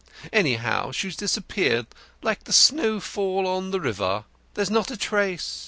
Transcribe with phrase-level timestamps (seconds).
[0.33, 1.85] Anyhow, she's disappeared,
[2.23, 4.23] like the snowfall on the river.
[4.55, 5.59] There's not a trace.